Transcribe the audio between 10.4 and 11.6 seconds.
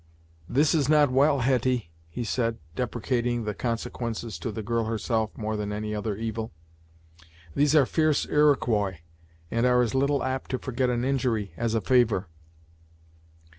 to forget an injury,